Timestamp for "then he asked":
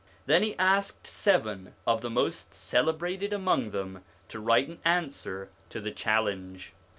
0.25-1.05